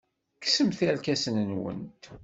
[0.43, 2.03] Kksemt irkasen-nwent.